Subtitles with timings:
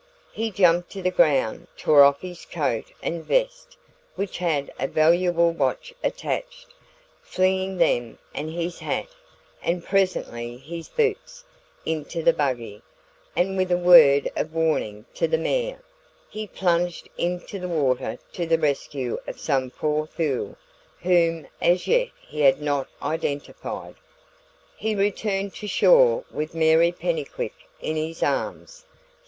[0.31, 3.77] He jumped to the ground, tore off his coat and vest
[4.15, 6.73] (which had a valuable watch attached),
[7.21, 9.09] flinging them and his hat,
[9.61, 11.43] and presently his boots,
[11.85, 12.81] into the buggy;
[13.35, 15.83] and with a word of warning to the mare,
[16.31, 20.57] he plunged into the water to the rescue of some poor fool
[21.01, 23.93] whom as yet he had not identified.
[24.75, 28.85] He returned to shore with Mary Pennycuick in his arms.